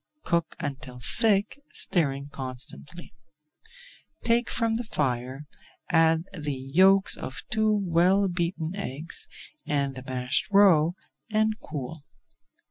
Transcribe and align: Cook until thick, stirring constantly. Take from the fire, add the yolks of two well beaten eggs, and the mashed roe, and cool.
Cook 0.25 0.55
until 0.59 0.99
thick, 0.99 1.59
stirring 1.73 2.29
constantly. 2.29 3.13
Take 4.23 4.49
from 4.49 4.73
the 4.73 4.83
fire, 4.83 5.45
add 5.91 6.23
the 6.33 6.55
yolks 6.73 7.15
of 7.15 7.43
two 7.51 7.71
well 7.71 8.27
beaten 8.27 8.71
eggs, 8.75 9.27
and 9.67 9.93
the 9.93 10.01
mashed 10.03 10.49
roe, 10.49 10.95
and 11.31 11.53
cool. 11.63 12.03